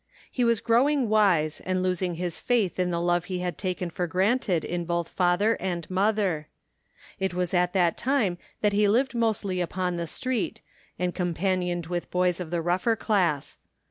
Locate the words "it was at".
7.19-7.73